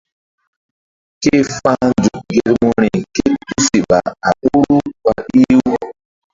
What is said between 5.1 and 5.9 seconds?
ɗih-u.